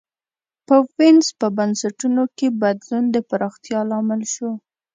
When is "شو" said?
4.33-4.49